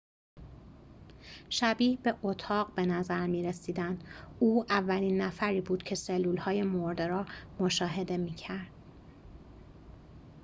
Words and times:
شبیه 1.49 1.97
به 2.03 2.15
اتاق 2.23 2.75
به 2.75 2.85
نظر 2.85 3.27
می‌رسیدند 3.27 4.03
او 4.39 4.65
اولین 4.69 5.21
نفری 5.21 5.61
بود 5.61 5.83
که 5.83 5.95
سلولهای 5.95 6.63
مرده 6.63 7.07
را 7.07 7.25
مشاهده 7.59 8.17
می‌کرد 8.17 8.71